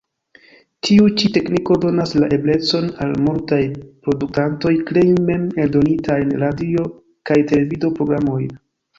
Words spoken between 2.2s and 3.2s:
la eblecon al